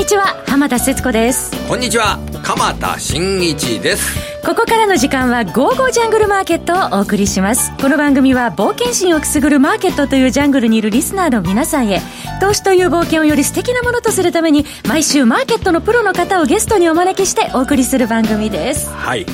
[0.00, 1.50] にちは浜田節子です。
[1.68, 4.39] こんにちは鎌田新一です。
[4.44, 7.72] ここからの時間は「ゴーゴージャングルマーケット」をお送りします。
[7.80, 12.00] この番組は冒険心をくすぐるマーケットというジャングルにいるリスナーの皆さんへ
[12.40, 18.88] 投資という冒険をより素敵なものとするために毎週マーケットのプロの方をゲストにお招きしてお送りする番組です。
[18.90, 19.26] はい。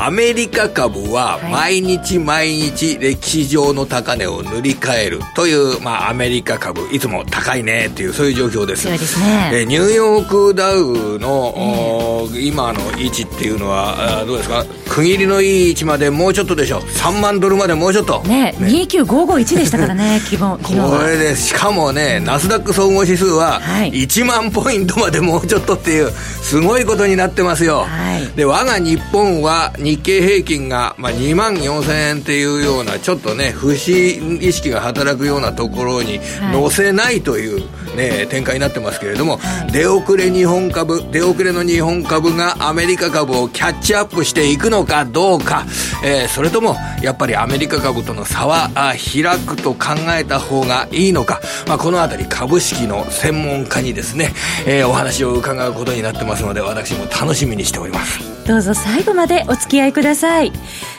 [0.00, 8.82] アメリカ株は毎日毎日歴史上の高値を塗り替えるという、まあ、アメリカ株いつも高いねっていうそういう状況です。
[8.84, 9.50] そうですね。
[9.54, 14.47] えニューヨークダウの、えー、今の位置っていうのはどうですか？
[14.88, 18.22] 区切りのいい位置までもうちょっとでしょ3万ドルまでもうちょっと。
[18.22, 18.54] ねね。
[18.58, 26.12] 29551でしたからね 基本これでしかもねナスダック総合指数は1万ポイントまでもうちょっとっていう
[26.42, 36.20] すごいことになってますよ、はい、で我が日本は日経平均が、まあ、2万4000円っていうようなちょっとね不審意識が働くようなところに
[36.52, 37.62] 乗せないという、
[37.98, 45.66] ね、展開になってますけれども、はい、出遅れ日本株出遅れの日本株がアメリカ株をキャッチアップしていくのかどうか、
[46.04, 54.32] えー、それともやっぱりアメリカ株との差は開くと考えた方がいいのか、まあ、この辺り株式の専門家にですね、
[54.66, 58.37] えー、お話を伺うことになってますので私も楽しみにしております。
[58.48, 60.52] どうぞ最後までお付き合いください。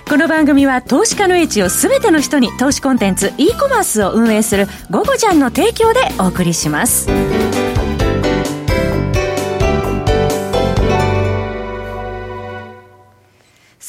[0.08, 7.08] この番組は投資家の位置を全ての人に投資コンテンツ e コマースを運営する「ゴゴジャン」の提供でお送りします。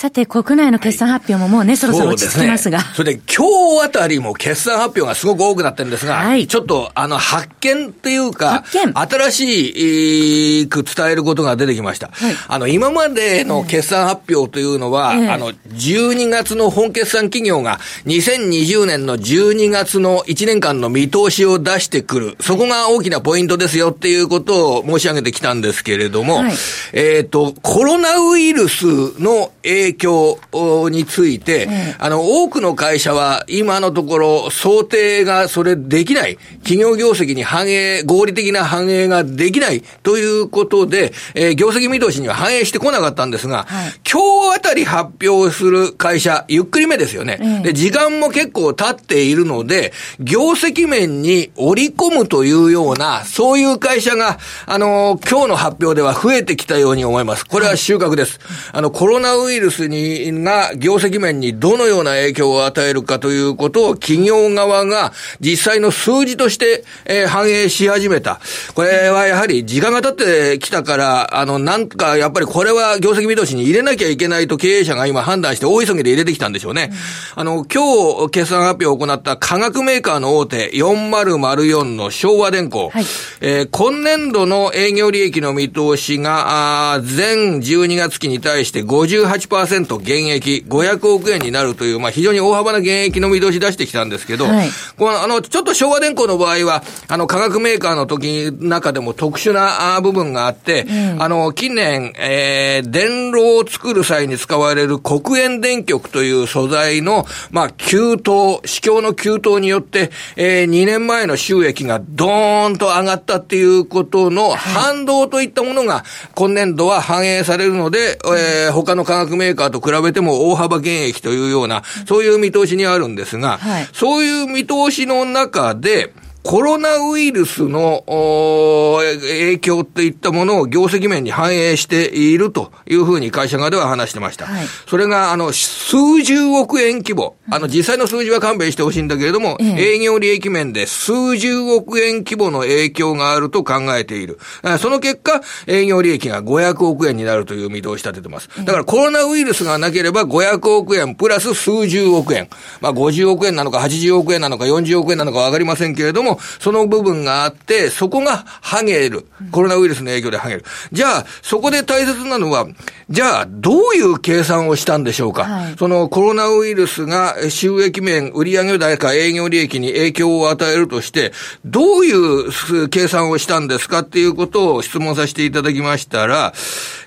[0.01, 2.81] さて、国内の決算発表ももうね、はい、そろそろ落ち着きますが。
[2.81, 12.09] それで、今日あたりも決算発表がすごく多くなってるんですが、はい、ちょっと、あの、発見っていうか、新しい、く伝えることが出てきました。
[12.15, 22.36] はい、あの、今までの決算発表というのは、えー、あの、12月の本決算企業が、2020年の12月の1年間の見通しを出してくる。
[22.41, 26.55] そこが大きなポイントですよっていうことを申し上げてきたんですけれども、はい、
[26.95, 28.86] えっ、と、コロナウイルス
[29.20, 31.68] の影影響について、
[31.98, 47.62] あの、多くの会社は今のところ想定がそれできない、企業業績に反映、合理的な反映ができないということで、えー、業績見通しには反映してこなかったんですが、はい、今日あたり発表する会社、ゆっくりめですよね。
[47.62, 57.46] で、時間も結構経っているので、業績面に織り込むというような、そういう会社が、あのー、今日の発表では増えてきたように思います。
[57.46, 58.40] これは収穫です。
[58.73, 68.41] あの、コロナウイルススに、が業績面にどのような影響を与えるかということを企業側が実際の数字として、えー、反映し始めた。
[68.74, 70.13] これはやはり時間が経っ
[70.52, 76.92] てきたから、あの、なんかやっぱりこれは業績見通しに入れなきゃいけないと経営者が今判断して大急ぎで入れてきたんでしょうね。
[77.35, 82.91] あの、今日決算発表を行った化学メーカーの大手4004の昭和電工。
[82.91, 83.05] はい、
[83.41, 116.05] えー、今年度の営業利益の見通しが、あ全12月期に対して58% 5%減益、500億円になるという、まあ、非常に大幅な減益の見通し出してきたんですけど、はい、このあの、ちょっと昭和電工の場合は、あの、化学メーカーの時中でも特殊な部分があって、うん、あの、近年、えー、電炉を作る際に使われる黒煙電極という素材の、まあ、急騰、市況の急騰によって、えー、2年前の収益がドーンと上がったっていうことの反動といったものが、
[116.35, 134.46] 今年度は反映されるので、えー、他の化学メーカーカーと比べても大幅減益というような、そういう見通しにあるんですが、はい、そういう見通しの中で、コロナウイルスの影響っていったものを業績面に反映しているというふうに会社側では話してました。
[134.46, 137.37] はい、それが、あの、数十億円規模。
[137.50, 144.38] あの、実際の数字は勘弁してほしいんだけれども、営業利益面で数十億円規模の影響があると考えている。
[144.79, 148.49] その結果、営業利益が500億円になるという見通し立ててます。
[148.64, 152.49] だからコロナウイルスがなければ500億円プラス数十億円。
[152.81, 159.27] まあ、50億円なのか80億円なのか40億円なのかわかりませんけれども、も、その部分があって、そこが剥げる。
[159.50, 160.65] コロナウイルスの影響で剥げる。
[160.93, 162.67] じゃあ、そこで大切なのは、
[163.09, 165.44] じゃあ、どういう計算をしたんでしょうか？
[165.44, 171.32] はい、そのコロナウイルスが収益面、売上高、営業利益に影響を与えるとして、
[171.65, 176.53] どういう計算をしたんですかっていうことを質問させていただきましたら、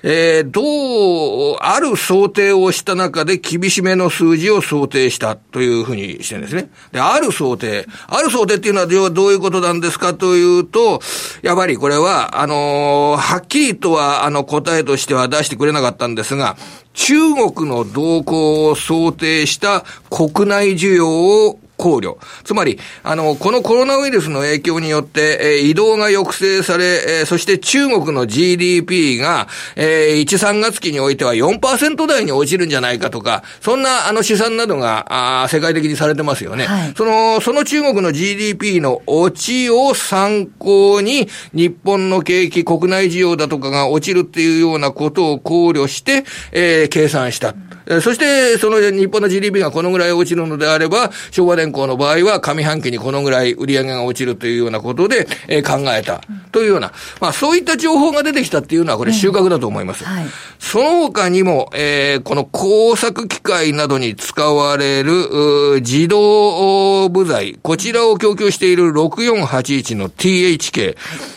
[0.02, 6.68] えー、どう、ある想定をした中で厳しめの数字を想定したというふうにしてるんですね。
[6.92, 7.86] で、ある想定。
[8.08, 11.00] ある想定っていうのは、どういうことなんですかというと、
[11.42, 16.56] やはりこれは、あのー、はっきりとは、あの、答えとしては出してくれなかったんですが、
[16.92, 22.16] 中国の動向を想定した国内需要を考慮。
[22.44, 36.66] つまり、あの、このコロナウイルスの影響によって、えー、移動が抑制され、えー、そして中国の GDP が、えー、1、3月期においては4%台に落ちるんじゃないかとか、そんなあの試算などが、あ世界的にされてますよね。
[36.66, 47.54] はい、その、その中国の GDP の落ちを参考に、日本の景気、国内需要だとかが落ちるっていうようなことを考慮して、えー、計算した。
[48.00, 56.20] そして、その日本の GDP がこのぐらい落ちるのであれば、昭和電工の場合は上半期にこのぐらい売り上げが落ちるというようなことで、えー、考えた。
[56.52, 60.04] というような、まあそういった情報が出てきたっていうのはこれ収穫だと思います。
[60.04, 60.26] はい、
[60.58, 70.96] その他にも、えー、この工作機械などに使われる自動部材、こちらを供給している6481の THK。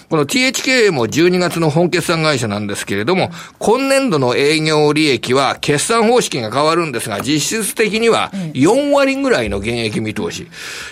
[0.10, 3.30] この THK も12月の本決算会社なんですけれども、
[3.60, 10.48] 今年度の営業利益は決算方式が変わるんですが、実質的には4割ぐらいの減益見通し。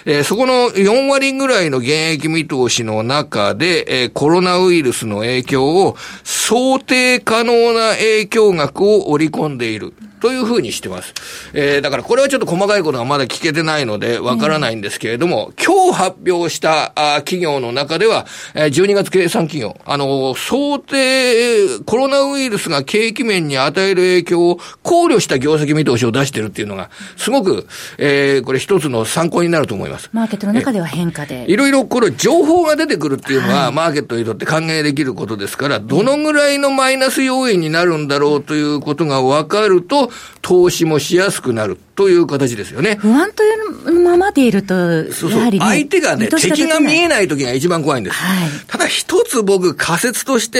[0.06, 9.94] えー、そこの4割ぐらいの減益見通しの中で、えー、コロナウイルスの影響を想定可能な影響額を織り込んでいる。
[10.25, 11.13] というふうにしてます。
[11.54, 18.25] えー、だからこれはちょっと細かいことがまだ聞けてないのでわからないんですけれども、うん、今日発表したあ企業の中では、
[18.56, 27.68] えー、12月計算企業、あのー、想定、コロナウイルスが景気面に与える影響を考慮した業績見通しを出してるっていうのが、すごく、
[28.00, 30.10] えー、これ一つの参考になると思います。
[30.12, 31.45] マーケットの中では変化で。
[31.48, 40.10] いろいろこれ情報が出てくるっていうのは、はい、マーケットにとって考えできることですから、どのぐらいのマイナス要因になるんだろうということが分かると、
[40.41, 42.97] 投資もしやすくなるという形ですよね。
[43.00, 43.47] 不安とい
[43.88, 48.15] うままでいると、そうそう、ね、相手がね、敵が見えない時が一番怖いんです。
[48.15, 50.59] はい、ただ一つ僕仮説として、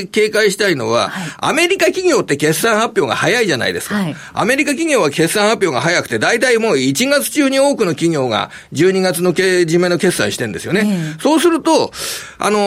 [0.00, 3.94] えー、警戒したいのは、はい、アメリカ企業って決算発表が早いじゃないですか。
[3.94, 11.16] はい、アメリカ企業は決算発表が早くて、大体もう1月中に多くの企業が12月の締めの決算してるんですよね。
[11.20, 11.92] そうすると、
[12.38, 12.58] あの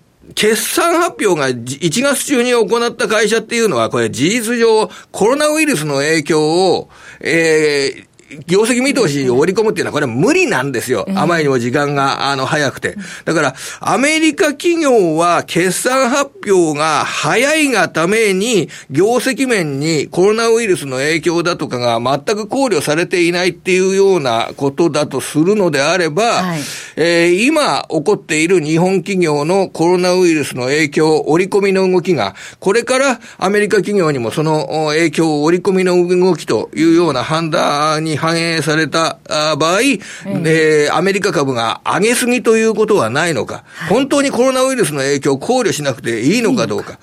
[0.00, 0.03] ー
[0.34, 6.88] 決算発表が1月中に行った会社っていうのは、これ事実上、コロナウイルスの影響を、
[7.20, 8.06] えー、
[8.46, 11.06] 業績見通しを織り込むっていうのは、これは無理なんですよ。
[11.14, 12.96] あまりにも時間が、あの、早くて。
[13.24, 26.60] だから、アメリカ企業は決算発表が早いがために、業績面にコロナウイルスの影響だとかが全く考慮されていないっていうようなことだとするのであれば、はい、
[26.96, 46.98] えー、今起こっている日本企業のコロナウイルスの影響、織り込みの動きが、これからアメリカ企業にもその影響、織り込みの動きというような判断に反映された場合、えー、アメリカ株が上げすぎということはないのか、本当にコロナウイルスの影響を考慮しなくていいのかどうか、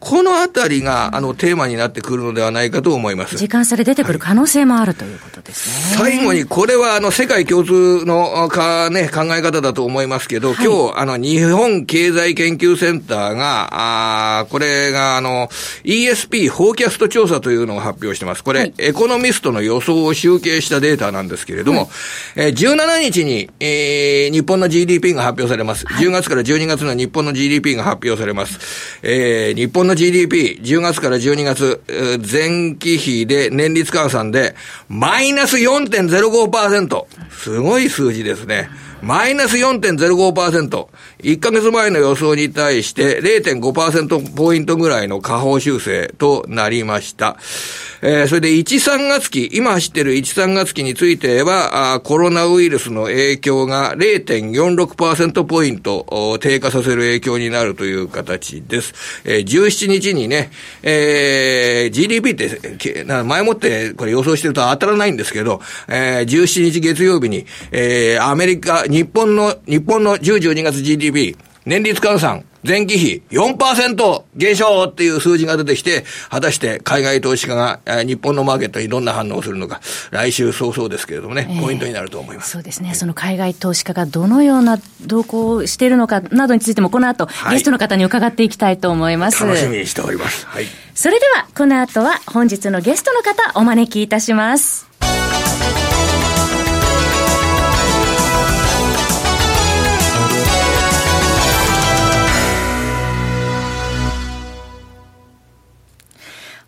[0.00, 3.36] このあたりが、あの、テーマになってくるのではないかと思います。
[3.36, 5.96] 時間差で出てくる可能性もある、はい、ということですね。
[5.96, 15.48] 最後に、これは、あの、世界共通のか、ね、考え方だと思いますけど、はい、今日、あの、日本経済研究センターが、あこれが、あの、
[15.84, 18.44] ESP フォーキャスト調査というのを発表してます。
[18.44, 21.88] これ、はい、エコノミストの予想を集計したデータなんですけれども、はい、
[22.36, 25.86] えー、17日に、えー、日本の GDP が発表されます。
[25.86, 29.00] はい、10月から12月の日本の GDP が発表されます。
[29.02, 31.80] えー、日本の GDP、10月から12月、
[32.30, 34.54] 前期比で年率換算で、
[34.88, 37.06] マイナス4.05%。
[37.30, 38.68] すごい数字ですね。
[39.02, 40.88] マイナス4.05%。
[41.20, 47.36] 1ヶ月前の予想に対して0.5%ポイントぐらいの下方修正となりました。
[48.02, 59.22] えー、それで1、3月期、今走ってる1、3月期については、あコロナウイルスの影響が0.46%ポイント低下させる影響になるという形です。
[59.24, 60.50] えー、17日にね、
[60.82, 82.50] えー、GDP ってな前もってこれ予想してると当たらないんですけど、えー、17日月曜日に、えー、アメリカ、日本の、日本の10、12月 GDP、年率換算、前期比4%減少っていう数字が出てきて、果たして海外投資家が日本のマーケットにどんな反応をするのか、来週早々ですけれどもね、えー、ポイントになると思います。
[82.50, 82.94] そうですね。
[82.94, 89.44] その海外投資家がどのような動向をしているのかなどについても、この後、はい、ゲストの方に伺っていきたいと思います。
[89.44, 90.46] 楽しみにしております。
[90.46, 90.66] はい。
[90.94, 94.86] それでは、この後は本日のゲストの方、お招きいたします。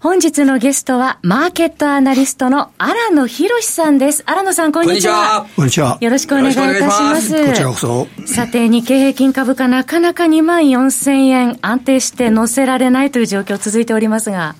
[0.00, 4.22] 本日のゲストは、マーケットアナリストの荒野博さんです。
[4.26, 5.44] 荒野さん、こんにちは。
[5.56, 5.98] こんにちは。
[6.00, 7.46] よろしくお願いいたします。
[7.48, 8.06] こちらこそ。
[8.24, 14.54] さて、日経平均株価、なかなか2万4000円安定して乗せられないという状況続いておりますが。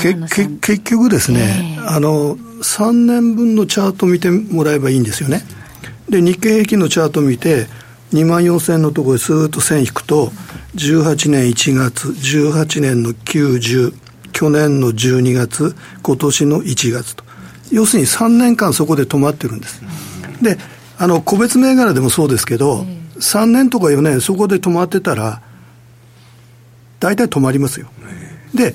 [0.00, 5.42] けけ結局ですね、えー、あの、3年分のチャート見てもらえばいいんですよね。
[6.08, 7.66] で、日経平均のチャート見て、
[8.12, 10.30] 2万4000円のところでスーッと線引くと、
[10.78, 13.94] 18年1月、18年の9、10、
[14.32, 17.24] 去年の12月、今年の1月と。
[17.72, 19.82] 要するに3年間そこで止まってるんです。
[20.40, 20.56] で、
[20.96, 22.86] あの、個別銘柄でもそうですけど、
[23.18, 25.42] 3年とか4年そこで止まってたら、
[27.00, 27.88] 大体止まりますよ。
[28.54, 28.74] で、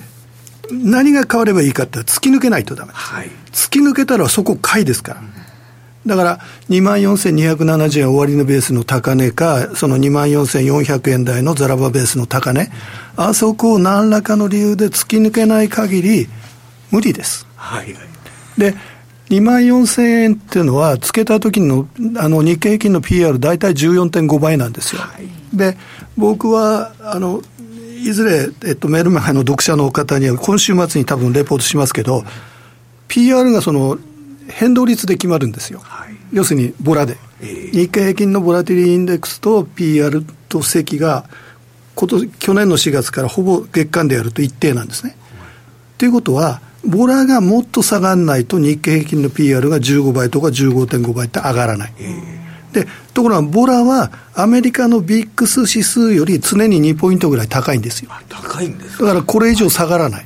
[0.71, 3.05] 何が変わればいいかって突き抜けないとダメです。
[3.05, 5.21] はい、突き抜けたらそこ買いですから。
[6.05, 12.69] だから、2万4270円終わりのベースの高値か、その2万4400円台のザラバベースの高値、
[13.15, 16.27] あそこを何らかの理由で突き抜けない限り、
[16.91, 17.47] 無理です。
[17.55, 17.95] はい、
[18.57, 18.75] で、
[19.29, 25.01] 2万4000円っていうのは、つけた時のあの日経平均の PR 大体14.5倍なんですよ。
[25.01, 25.77] はい、で、
[26.17, 27.41] 僕は、あの、
[28.03, 32.25] いずれ、えっと、メールマガの読者の方には、今週末に多分レポートしますけど、
[33.07, 33.97] PR がその、
[34.47, 35.79] 変動率で決まるんですよ。
[35.83, 41.25] はい、要するに、ボラで、えー、日経平均のボラティリーインデックスと PR と積が、
[41.95, 45.15] こと去年の4月からほぼ月間でやると一定なんですね。
[45.97, 51.93] ということは、ボラがもっと下がらないと日経平均の PR が15倍とか15.5倍って上がらない。
[51.99, 58.11] えーで、ところがボラはアメリカのビックス指数より常に2ポイントぐらい高いんですよ。
[58.27, 60.25] 高いんですだからこれ以上下がらない。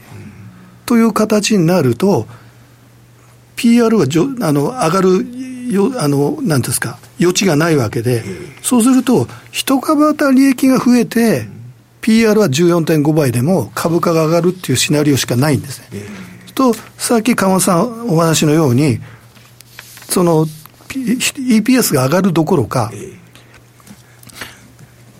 [0.85, 2.25] という形になると、
[3.57, 5.25] PR はじょあの上がる
[5.69, 8.23] よ、あの、なんですか、余地がないわけで、
[8.61, 11.47] そうすると、一株当たり利益が増えて、
[11.99, 16.03] PR は14.5倍でも株価が上がるっていうシナリオしかないんですね。
[16.55, 18.99] と、さっき川さんお話のように、
[20.09, 20.47] その
[20.87, 22.91] EPS が上がるどころか、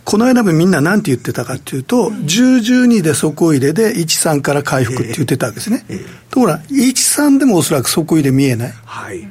[0.08, 5.84] この間もみんななんて言ってたかっていうと、10、12で底入れで13から回復って言ってたわけですね。
[6.30, 8.74] ところが、13でもおそらく底入れ見えない。
[8.86, 9.28] はい。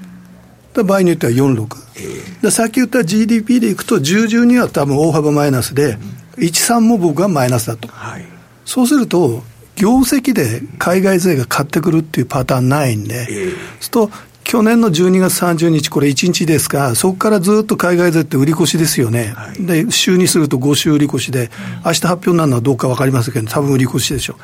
[0.75, 2.45] 場合によっては46。
[2.45, 5.97] えさっき言った GDP でいくと、10、12は多分大幅マイナスで、
[6.37, 7.89] 13も僕はマイナスだと。
[7.89, 8.25] はい、
[8.67, 9.45] そうすると、
[9.77, 14.11] 業績で海外税が買ってくるっていうパターンないんで、えー、すと
[14.47, 19.35] 去年の12月30日、これ1日ですが、そこからずっと海外税って売り越しですよね。
[19.37, 21.51] はい、で、週にすると5週売り越しで、
[21.85, 24.37] 明日発表になるのはどうか分かりませんけど、多分売り越しでしょう。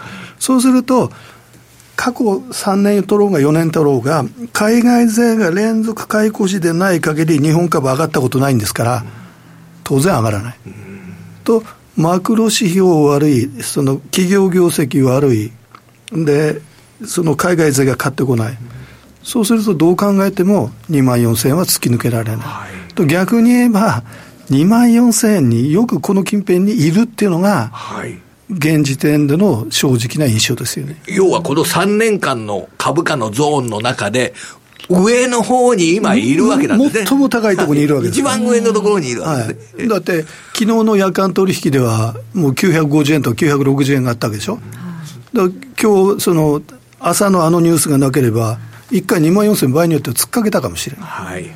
[0.43, 1.13] そうすると、
[1.95, 9.05] 過去3年取ろうが4年取ろうが、海外税が連続買い越しでない限り、日本株上がったことないんですから、
[9.85, 10.55] 当然上がらない。
[11.45, 11.63] と、
[11.97, 15.53] マクロ指標悪い、その企業業績悪い、
[16.11, 16.61] で、
[17.07, 18.59] その海外税が買ってこない。
[19.23, 22.39] そうするとどう考えても2万4000円は突き抜けられない。
[22.39, 24.03] はい、と逆に言えば、
[24.51, 28.19] 2万4000円によくこの近辺にいるっていうのが、はい、
[28.51, 30.97] 現時点での正直な印象ですよね。
[31.07, 34.35] 要はこの3年間の株価のゾーンの中で、
[34.89, 37.07] 上の方に今いるわけなんですね。
[37.07, 38.21] 最も高いところにいるわけです。
[38.21, 39.79] 一番上のところにいるわけですね。
[39.79, 44.59] はい、だって、昨日の夜間取引では、もう950円と960円があったわけでしょ。
[45.33, 45.49] だ
[45.81, 46.61] 今日、その、
[47.01, 48.59] 朝のあのニュースがなければ、
[48.93, 51.07] 1回2万4000倍によっては突っかけたかもしれない。
[51.07, 51.51] はい。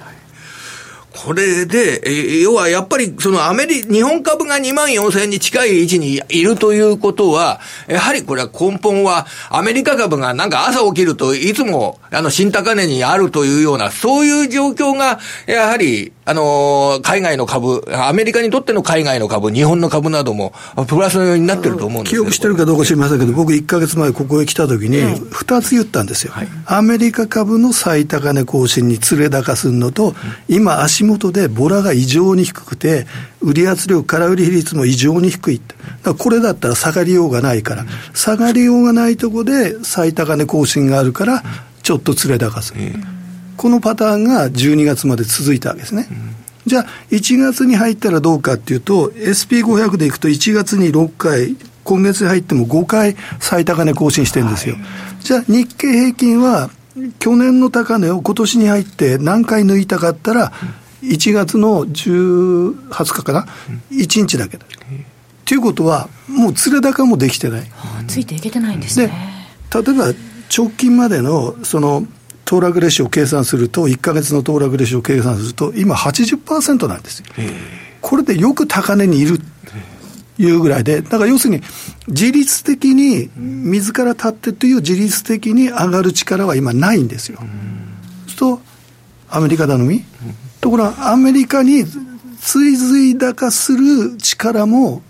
[1.17, 20.53] これで、え要はやっぱりそのアメリ、日本株が2万4000円に近い位置にいるということは、やはりこれは根本はアメリカ株がなんか朝起きるといつもあの新高値にあるというような、そういう状況がやはりあの、海外の株、アメリカにとっての海外の株、日本の株なども、
[20.89, 26.33] プラスのようになってると思うんです記憶してるかどうか知りませんけど、僕1か月前ここへ来た時に、2つ言ったんですよ。
[26.33, 30.17] はい、アメリカ株の最高値更新に連れ高するのと、
[30.49, 33.07] 今足元でボラが異常に低くて、
[33.41, 35.61] 売り圧力、空売り比率も異常に低い。
[36.03, 41.43] だこれだったら下がりようがないから、下がりようがないところで最高値更新があるから、
[41.83, 42.81] ちょっと連れ高する。
[43.57, 46.09] このパターンが12月まで続いたわけですね。
[46.67, 54.75] じゃあ、1月に入ったらどうかっていうと、SP500 でいくと1月に6回、今月に入っても5回最高値更新してるんですよ。
[54.75, 54.85] はい、
[55.23, 56.71] じゃあ、日経平均は、
[57.19, 60.53] 去年の高値を今年に入って何回抜いたかったら、
[61.07, 63.47] 1月の10、20日かな、
[63.91, 64.67] 1日だけだ。
[65.45, 67.61] ということは、もう連れ高もできてない。
[67.61, 69.13] はあ、ついていけてないんですね。
[69.73, 70.13] 例えば
[70.57, 72.07] 直近までのその
[72.45, 77.27] 騰落レシオを計算すると、1か月の騰落レシオを計算すると、今80%なんですよ。
[78.01, 79.41] これでよく高値にいる
[80.39, 81.63] いうぐらいで、だから要するに、
[82.09, 87.39] 自律的に自ら立ってという自律的に上がる力は今ないんですよ。
[87.39, 87.49] そう
[88.29, 88.61] すると、
[89.29, 90.05] アメリカ頼み、
[90.61, 91.85] ところがアメリカに
[92.41, 95.03] 追随高する力も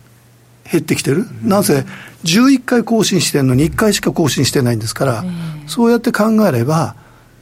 [0.71, 1.26] 減ってきてる。
[1.43, 1.85] なぜ
[2.25, 5.25] 11回更新してるのに1回しか更新してないんですから、
[5.67, 6.97] そうやって考えれば、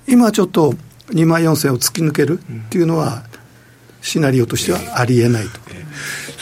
[0.07, 0.75] 今ちょっと
[1.11, 3.25] 2万4000を突き抜けるっていうのは、
[4.03, 5.61] シナリオとしてはありえないと。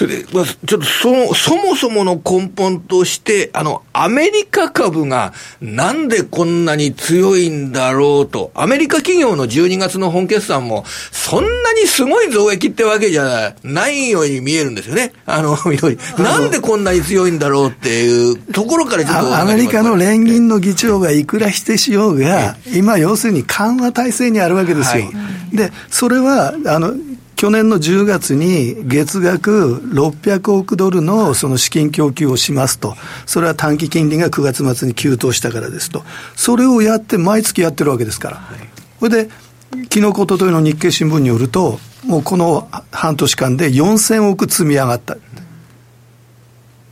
[0.02, 15.12] それで、まあ、ちょっとその、そもそもの根本として、あの、アメリカ株がなんでこんなに強いんだろうと、アメリカ企業の12月の本決算も、そんなにすごい増益ってわけじゃないように見えるんですよね。
[15.24, 15.56] あの、
[16.18, 25.04] なんでこんなに強いんだろうっていうところからちょっとアメリカの連銀の議長がいくらしてしようが、今要するに緩和体制にあるわけですよ。
[25.04, 25.10] は
[25.52, 26.92] い、で、それは、あの、
[27.42, 32.94] 去年の10月に月額600億ドルのその資金供給をしますと。
[33.26, 36.04] それは短期金利が9月末に急騰したからですと。
[36.36, 38.42] それをやって毎月やってるわけですから。
[39.00, 39.30] それで、
[39.90, 45.16] 昨日、おとといの日経新聞によると、もうこの半年間で4000億積み上がった。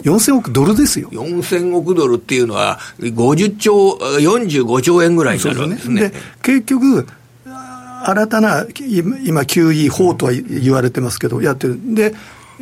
[0.02, 1.11] 4000億ドルですよ。
[1.12, 6.09] 4000億ドルっていうのは、50兆、45兆円ぐらいになるわけですね。
[6.09, 7.07] で、結局、
[8.04, 8.66] 新たな、
[9.25, 11.78] 今、QE 法とは言われてますけど、やってる。
[11.95, 12.14] で、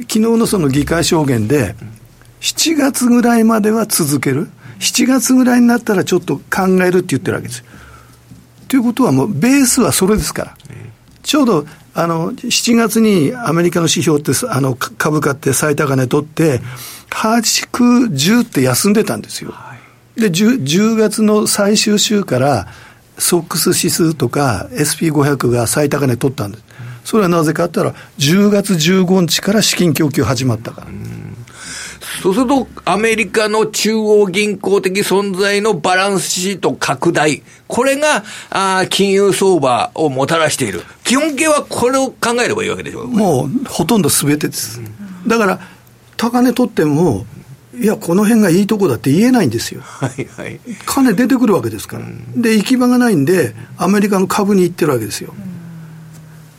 [0.02, 1.74] 昨日のその議会証言で、
[2.40, 4.48] 7月ぐらいまでは続ける。
[4.80, 7.64] 7月ぐらいになったらちょっと考えるって言ってるわけですよ。
[8.68, 10.56] ということはもう、ベースはそれですから。
[11.22, 16.60] ちょうど、あの、7月にアメリカの指標って、あの、株価って最高値取って、
[17.10, 19.54] 8、9、10って休んでたんですよ。
[20.16, 22.66] で10、10月の最終週から、
[23.18, 26.64] ソックス指数とか SP500 が最高値取ったんです。
[27.04, 30.88] それはなぜかって言ったら、10月15日から資金供給始まったから。
[32.22, 40.82] そうすると、アメリカの中央銀行的存在のバランスシート拡大、これがあ金融相場をもたらしている。
[41.04, 44.80] 基本形はこれを考えればいいわけでしょうもう、ほとんどすべてです。
[45.26, 45.60] だから、
[46.16, 47.24] 高値取っても、
[47.80, 49.82] いや、この辺がいいとこだって言えないんですよ。
[49.82, 50.60] はいはい。
[50.84, 52.06] 金出てくるわけですから。
[52.36, 55.34] で、行き場がないんで、アメリカの株に行ってるわけですよ。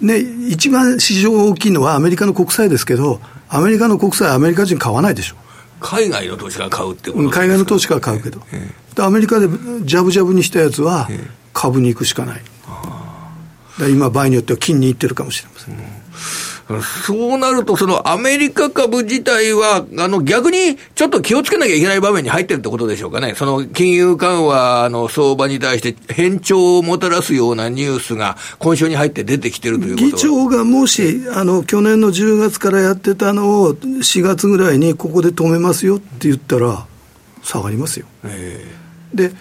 [0.02, 5.36] で、一番市場大きいのはアメリカの国債ですけど、アメリカの国債、アメリカ人買わないでしょ。
[5.82, 8.42] 海外の投資家が買うってこと海外の投資家が買うけど、
[8.96, 9.48] でアメリカで
[9.84, 11.08] ジャブジャブにしたやつは
[11.54, 12.42] 株に行くしかない、
[13.90, 15.76] 今、場合によっては金に行ってるかもしれません、
[16.82, 23.34] そうなると、そのアメリカ株自体は、あの逆にちょっと気をつけなきゃいけない場面に入ってるってことでしょうかね。
[23.36, 36.86] その金融緩和の相場に対して変調をもたらすようなニュースが今週に入って出てきてるということ議長がもし、あの、去年の10月からやってたのを4月ぐらいにここで止めますよって言ったら、
[37.42, 38.06] 下がりますよ。
[39.14, 39.32] で、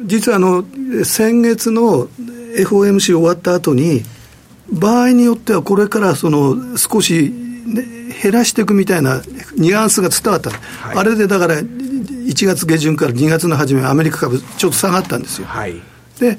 [0.00, 0.64] 実はあの、
[1.04, 2.08] 先月の
[2.56, 4.02] FOMC 終わった後に、
[4.72, 7.30] 場合によってはこれからその少し、
[7.66, 7.84] ね、
[8.22, 9.22] 減らしていくみたいな
[9.56, 15.46] ニュアンスが伝わった、はい、あれでだから1月下旬から2月の初め、アメリカ株、ちょっと下がったんですよ。
[15.46, 15.80] はい、
[16.18, 16.38] で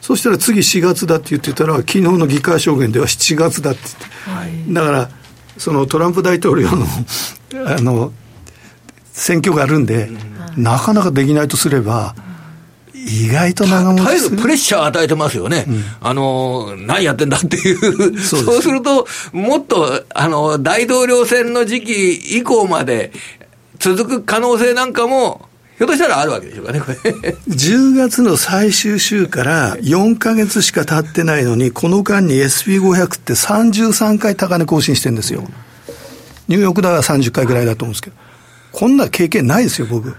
[0.00, 5.10] そしたら次4月だって言ってたら、昨日の議会証言では7月だって言って、はい、だから、
[5.58, 6.86] そのトランプ大統領の
[7.66, 8.12] あの
[9.12, 10.08] 選挙があるんで、
[10.56, 12.14] うん、なかなかできないとすれば、
[13.04, 14.36] 意外と長持ちする。
[14.36, 15.64] プレッシャー与えてますよね。
[15.68, 18.42] うん、あの、何やってんだっていう そう。
[18.42, 23.12] そうすると、もっと、あの、大統領選の時期以降まで
[23.78, 26.96] 続く可能性なんかも、ひょっとしたらあるわけでしょうかね、これ。
[27.48, 35.44] 10月の最終週から4か月しか経ってないのに、この間に SP500 って33回高値更新してるんですよ。
[36.48, 38.16] ニューヨークダウは30回ぐらいだと思うんですけど。
[38.72, 40.14] こんな経験ないですよ、僕。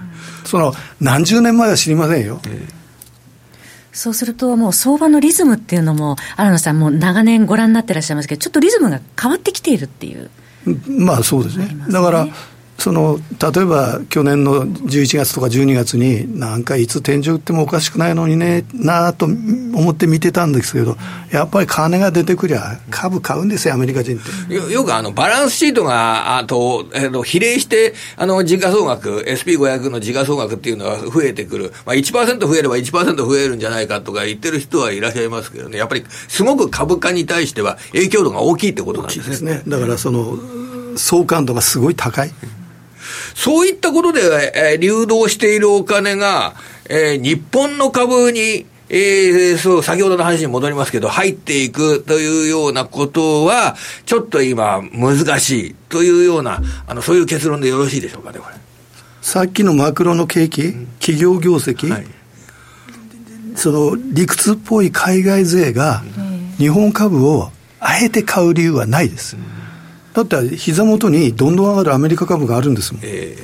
[0.47, 2.39] その、何十年前は知りませんよ。
[3.91, 10.29] そうすると、もう相場のリズムっていうのも、新野さん、も長年ご覧になってらっしゃいますけど、ちょっとリズムが変わってきているっていう。
[10.87, 11.75] まあそうですね。
[11.89, 12.27] だから、
[12.77, 13.19] その
[13.53, 20.95] 例えば去年の11月とか12月に、なんかいつ天井売ってもおかしくないのにね、なあと思って見てたんですけど、
[21.31, 24.53] やっぱり金が出てくりゃ、株買うんですよ、アメリカ人って。
[24.53, 39.27] よよくあのバランスシートがあと、えー、と比例して、あの時価総額、SP500 の時価総額っていうのは増えてくる、まあ1、増えれば1%増えるんじゃないかとか言ってる人はいらっしゃいますけどね、やっぱりすごく株価に対しては影響度が大きいってことなんですね。
[39.29, 40.37] ですねだからその
[40.95, 42.31] 相関度がすごい高い。
[43.35, 44.21] そういったことで、
[44.55, 46.53] えー、流動しているお金が、
[46.89, 58.55] えー、日本の株に、えー、そう、先ほどの話に戻りますけど、入っていくというようなことは、ちょっと今、難しいというような、あの、そういう結論でよろしいでしょうかね、これ。
[59.21, 62.05] さっきのマクロの景気、企業業績、はい、
[63.55, 66.03] その理屈っぽい海外勢が、
[66.57, 69.35] 日本株をあえて買う理由はないです。
[69.35, 69.66] うん
[70.17, 73.01] だって膝元にどんどん上がるアメリカ株があるんですもん。
[73.03, 73.37] え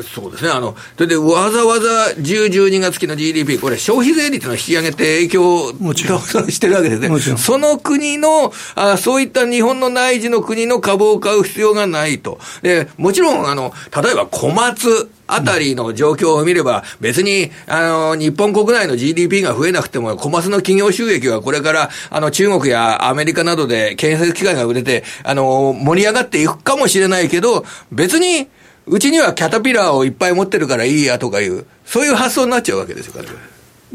[0.00, 0.50] そうですね。
[0.50, 7.08] あの、それでわざわざ10、12月期の GDP、これ消費税率の引き上げって影響もちろんしてるわけですね。
[7.36, 12.38] その国のあ、そういった日本の内需の国の株を買う必要がないと。
[12.62, 28.48] で、もちろん、あの、例えば小松、あたりの状況を見れば、別に、あの、日本国内の GDP が増えなくても、小松の企業収益はこれから、あの、中国やアメリカなどで建設機械が売れて、あの、盛り上がっていくかもしれないけど、別に、
[28.86, 33.14] うちにはキャタピラーをいっぱい持ってるからいいやとかいう、そういう発想になっちゃうわけですよ、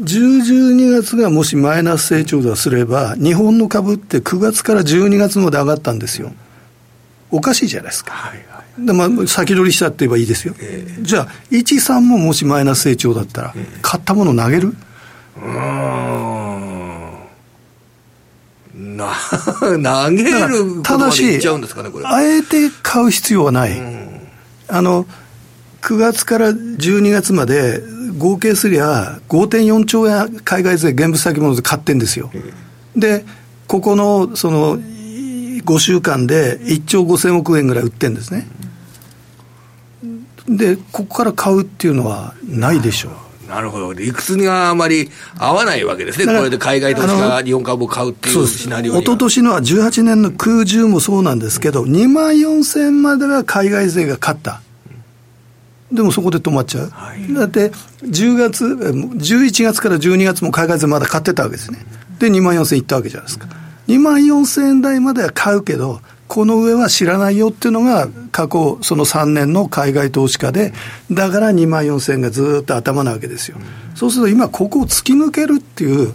[0.00, 6.32] 12月がもしマイナス成長だとすれば、日本の株って9月から12月まで上がったんですよ。
[7.30, 8.12] おかしいじゃないですか。
[8.12, 10.54] はいはい、でまあ、先取りしたって言えばいいですよ。
[10.60, 14.74] えー、じゃあ、1、3ももしマイナス成長だったら、買ったもの投げる？
[15.36, 15.44] うん。
[18.96, 19.12] な、
[19.60, 21.38] 投げるただし、
[22.04, 23.78] あえて買う必要はない。
[23.78, 24.07] うん
[24.68, 25.06] あの
[25.82, 27.82] 9月から12月まで
[28.18, 32.30] 合計すりゃ5.4兆円海外税現物先物で買ってんですよ。
[32.96, 33.24] で、
[33.66, 38.48] ここのその5週間で1兆5000億円ぐらい売ってんですね。
[40.48, 43.12] で、ここから買うっていうのはないでしょう。
[43.48, 43.92] なるほど。
[43.92, 46.26] 理屈があまり合わないわけですね。
[46.26, 49.00] これで海外投資家が日本株を買うっていうシナリオに。
[49.00, 54.60] 一昨年のは18年の空中もそうなんですけど、2万4000円までは海外税が勝った。
[55.90, 61.78] でもそこで止まっちゃう、はい、だって10月、11月から12月も海外税まだ買ってたわけですね、
[62.18, 63.46] で、2万4000円いったわけじゃないですか、
[63.86, 70.72] 2万4000円台までは買うけど、この上は知らないよっていうのが、過去、その3年の海外投資家で、
[71.10, 73.56] だから2万4000円がずっと頭なわけですよ、
[73.94, 76.12] そうすると今、ここを突き抜けるっていう、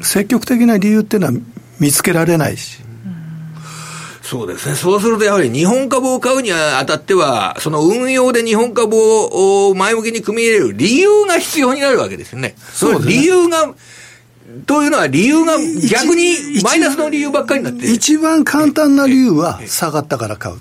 [0.00, 1.34] 積極的な理由っていうのは
[1.78, 2.78] 見つけられないし。
[4.22, 4.74] そうですね。
[4.74, 12.54] そうするとやはり日本株を買うにあたっては、その運用で日本株を前向きに組み入れる理由が必要になるわけですよね。
[12.72, 13.74] その理由が、
[14.66, 15.56] というのは理由が
[15.90, 20.56] 逆にマイナスの理由ばっかりになって一番簡単な理由は下がったから買う。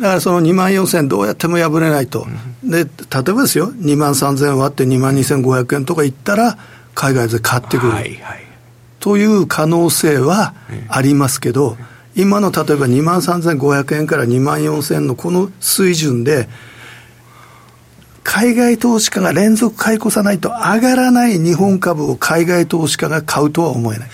[0.00, 2.26] だからその2万4000どうやっても破れないと。
[2.64, 2.88] で、例え
[3.32, 6.58] ばですよ、2万3000割って2万2500円とかいったら、
[6.94, 7.92] 海外で買ってくる。
[7.92, 8.42] はいはい、
[9.00, 10.54] という可能性は
[10.88, 11.76] ありますけど、
[12.14, 16.48] 今の例えば2万3500円から2万4000円のこの水準で、
[18.24, 24.08] 海外投資家が連続買い越さないと上がらない日本株を海外投資家が買うとは思えない。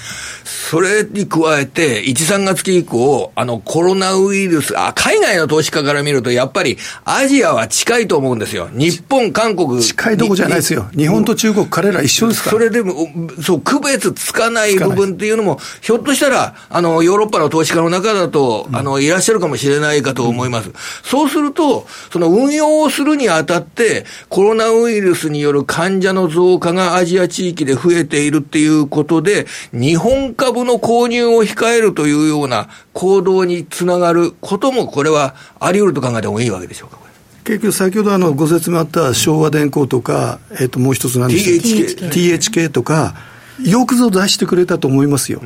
[0.48, 8.70] それに加えて、1、3月期以降、あの、コロナウイルス、あ、海外の投資家から見ると、やっぱり、アジアは近いと思うんですよ。
[8.72, 9.82] 日本、韓国。
[9.82, 10.88] 近いとこじゃないですよ。
[10.96, 12.52] 日本と中国、彼ら一緒ですから。
[12.52, 12.94] それでも、
[13.42, 20.68] そう、区別つかない部分っていうのも、ひょっとしたら、あの、ヨーロッパの投資家の中だと、あの、いらっしゃるかもしれないかと思います。
[20.68, 36.98] うん、そうすると、その運用をするにあたって、コロナウイルスによる患者の増加がアジア地域で増えているっていうことで、日本株の購入を控えるというような行動につながることも、これはあり得ると考えてもいいわけでしょうか。
[37.44, 43.16] 結局、先ほどあのご説明あった昭和電工とか、えっともう一つなんですか THK, THK とか、
[43.64, 45.42] よくぞ出してくれたと思いますよ、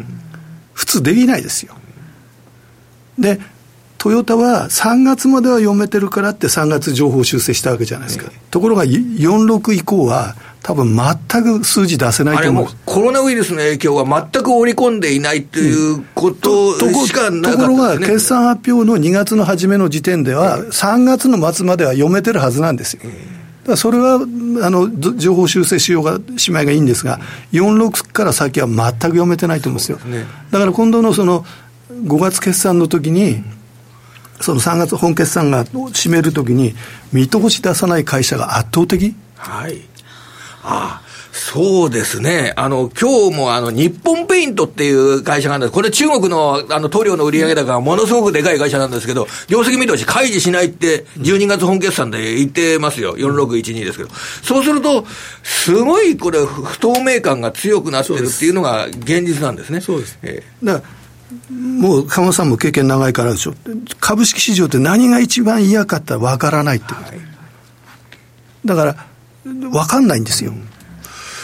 [0.75, 1.75] 普通できないですよ。
[3.19, 3.41] で、
[3.97, 8.31] トヨタは3月までは読めてるからって3月情報修正したわけじゃないですか。
[8.51, 12.66] ところが46以降は多分全く数字出せないと思う。
[12.87, 23.03] コロナウイルスの影響は全く織り込んでいないということしかなかった、ね、ところが、決算発表の2月の初めの時点では、3月の末までは読めてるはずなんですよ。
[23.66, 27.18] だそれはあの情報修正しようがしまいがいいんですが、
[27.53, 29.98] 46から先は全く読めてないと思うんですよ。
[29.98, 31.44] ね、だから今度のその
[32.05, 33.42] 5月決算の時に、
[34.40, 36.75] その3月本決算が占めるときに、
[37.12, 39.14] 見通し出さない会社が圧倒的。
[39.37, 39.83] はい。
[40.62, 41.12] ああ。
[41.33, 42.53] そうですね。
[42.57, 45.75] あの、今日もあの、日本ペイントっていう会社があるんです。
[45.75, 53.16] これ中国のあの、塗料の売上高がものすごくでかい会社なんですけど、業績見通し開示しないって、12月本決算で言ってますよ。
[53.16, 54.11] 4612ですけど。
[54.42, 55.07] そうすると、
[55.42, 59.81] すごいこれ、不透明感が強くなってるっていうのが現実なんですね。
[59.81, 60.18] そうです。
[60.22, 61.03] えー、だから
[61.51, 63.55] もう鎌田さんも経験長いからでしょ、
[64.01, 67.20] 株式市場って何が一番嫌かって分からないってこと、はい、
[68.66, 69.12] だから、
[69.45, 70.53] 分かんないんですよ。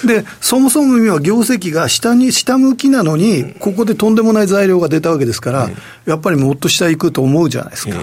[0.07, 5.71] で、そもそもは業績が下に、下向きなのに、ここでとんでもない材料が出たわけですから、
[6.07, 7.99] やっぱりもっと下行くと思うじゃないですか。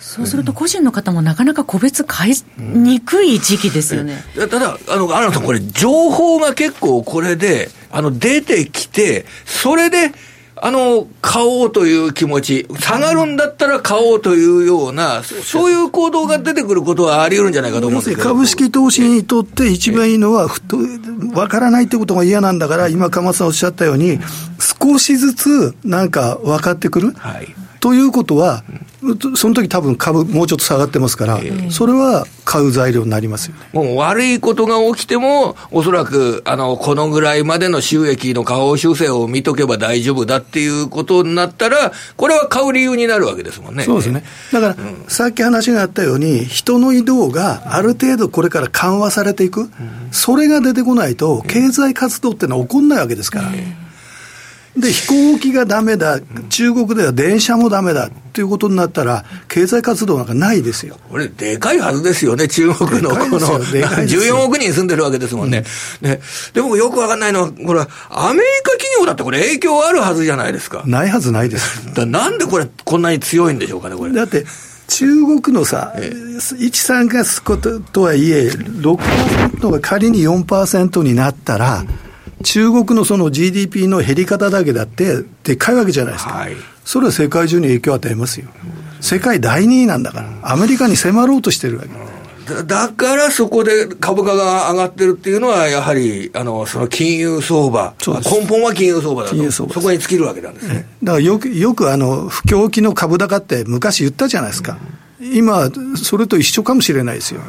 [0.00, 4.22] そうすると、個人の方もなかなか個別買いにくい時期ですよね。
[4.34, 10.12] ただ、あの、あなた、これ、情報が結構これで、あの、出てきて、それで、
[10.64, 20.48] あの、買おうという気持ち、下がるんだったら買おうというような、そういう行動が出てくることはあり得るんじゃないかと思うんです株式投資にとって一番いいのは、
[21.34, 24.20] わからないってことが嫌なんだから、今、鎌田さんおっしゃったように、
[24.80, 27.12] 少しずつなんか分かってくる。
[27.18, 28.62] はいということは、
[29.34, 33.62] その時多分株もうちょっと下がってますから、それは買う材料になりますよね。
[33.72, 43.82] もう悪いことが起きても、おそらく、あの、このぐらいまでの収益の下方修正を見とけば大丈夫だっていうことになったら、これは買う理由になるわけですもんね。
[43.82, 44.22] そうですね。
[44.52, 49.70] だから、うん、さっき話があったように、人の移動がある程度これから緩和されていく、うん、
[50.12, 53.48] それが出てこないと、経済活動ってのは起こんないわけですから。
[53.48, 53.81] うん
[54.76, 60.96] で、飛行機がだめだ、中国では電車もだめだっていうことになったら、経済活動なんかないですよ。
[61.10, 65.64] これ、でかいはずですよね、中国のこの14億人住んでるわけですもんね。
[66.00, 66.20] うん、ね
[66.54, 70.82] でもよくわかんないのは、これ、アメリカ企業だってこれ、影響あるはずじゃないですか。
[70.86, 71.88] ないはずないです。
[71.94, 74.12] だなんでこれ、こんなに強いんでしょうかね、これ。
[74.12, 74.46] だって
[74.88, 75.06] 中
[75.40, 82.11] 国のさ、ええ、1、3月こととはいえ、6%が仮に4%になったら、うん
[82.42, 88.48] 中国のその GDP の減り方だけだって、でっかいわけじゃないですか、はい、それは世界中に影響を与えますよ、
[89.00, 91.90] 世界第2位なんだから、アメリカに迫ろうとしてるわけ。
[92.64, 100.86] だからそこで株価が上がってるっていうのは、やはりあのその金融相場、根本は金融相場だと、そこに尽きるわけなんですね。
[101.02, 104.76] だからよくよくあの不況期の株高って昔言ったじゃないですか、
[105.20, 107.40] 今、それと一緒かもしれないですよ。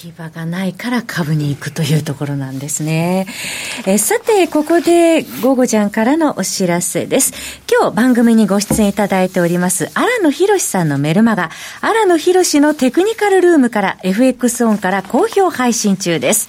[0.00, 3.26] き場がないから株に行くというところなんですね。
[3.86, 7.34] えさて、ここで、午後ちゃんからのお知らせです。
[7.70, 11.50] 今日番組にご出演いただいております、荒野博さんのメルマガ、
[11.82, 16.48] 荒野博のテクニカルルームから FX オンから好評配信中です。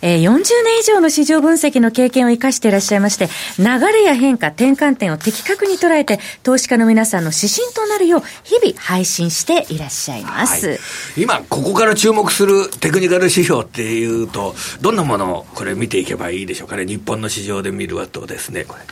[0.00, 10.68] え、40年以上の市場分析の経験を生かしていらっしゃいまして、流れや変化、転換点を的確に捉えて、投資家の皆さんの指針となるよう、日々配信していらっしゃいます。
[10.68, 10.78] はい、
[11.16, 18.82] 今、ここから注目するテクニカル指標っていうと、どんなものをこれ見ていけばいいでしょうかね、日本の市場で見るとですね、これ。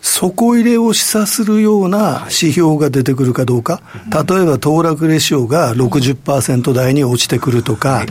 [0.00, 8.04] 底入れを示唆するような指標が出てくるかどうか、例えば騰落レシオが60%台に落ちてくるとか、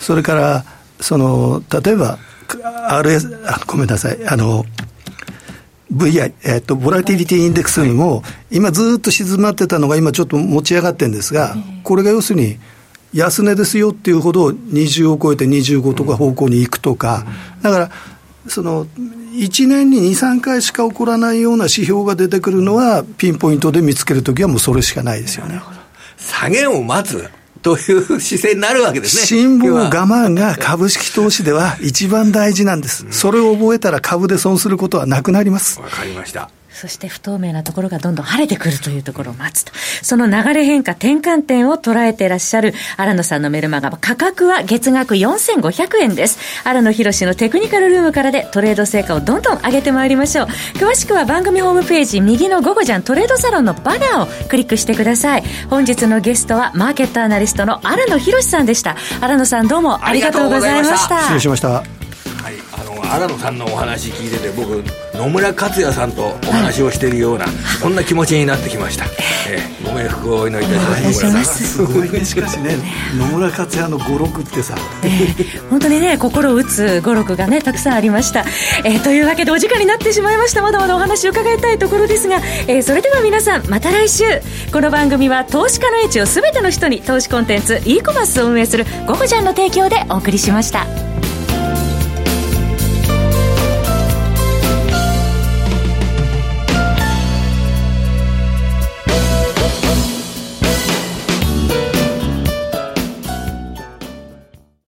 [0.00, 0.64] それから、
[1.00, 2.18] その、例えば、
[2.88, 4.64] RS、あごめんなさい、あの、
[5.94, 12.58] VI、えっと、ボラティリティインデックスにも、今ずっと静まってたのが今ちょっと持ち上がってるんですが、これが要するに、
[13.12, 17.26] 安値ですよっていうほど20を超えて25とか方向に行くとか、
[17.62, 17.90] だから、
[18.48, 25.60] その1年に2、3回しか起こらないような指標が出てくるのは、ピンポイントで見つけるときはもうそれしかないですよね。
[26.18, 27.30] 下げを待つ
[27.62, 29.22] という姿勢になるわけですね。
[29.22, 33.06] 辛抱我慢が株式投資では一番大事なんです。
[33.10, 35.80] それを覚えたら株で損することはなくなります。
[35.80, 36.50] わかりました。
[36.80, 39.72] そして不透明なところがどんどん晴れてくるというところを待つと。
[40.00, 46.38] その流れ変化、転換点を捉えていらっしゃる荒野さんのメルマガ、価格は月額4500円です。
[46.64, 50.46] 荒野博のテクニカルルームからでトレード成果をどんどん上げてまいりましょう。
[50.78, 55.44] 詳しくは番組ホームページ右の午後じゃんトレードサロンのバナーをクリックしてください。
[55.68, 58.96] 本日のゲストはマーケットアナリストの荒野博さんでした。
[59.20, 61.20] 荒野さんどうもありがとうございました。
[61.20, 61.68] 失礼しました。
[61.68, 61.84] はい、
[62.72, 64.82] あの、荒野さんのお話聞いてて僕、
[65.20, 69.04] 野村克也さんとお話をしているような、はい、そんな気持ちになってきました、
[69.50, 71.76] えー、ご冥福をお祈りいたします。
[71.76, 71.84] す。
[71.84, 72.10] ごい。
[72.10, 72.76] ねしかしね
[73.18, 78.46] 野村克也の語録ってさ、えー、本当にね心を打つ語録がねたくさんありました、
[78.86, 80.62] えー、というわけでお時間になってしまいました。
[80.62, 84.24] まだまだお話を伺いたいところですが、えー、それでは皆さんまた来週。
[84.72, 91.09] この番組は投資家の位置を全ての人に投資コンテンツ e コマースを運営する「ゴゴジャン」の提供でお送りしました。